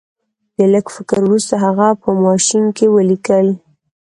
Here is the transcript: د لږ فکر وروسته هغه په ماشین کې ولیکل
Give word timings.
د 0.57 0.59
لږ 0.73 0.85
فکر 0.95 1.19
وروسته 1.25 1.55
هغه 1.65 1.87
په 2.01 2.09
ماشین 2.25 2.65
کې 2.77 2.85
ولیکل 2.95 3.47